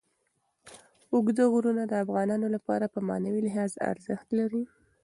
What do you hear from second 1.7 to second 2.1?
د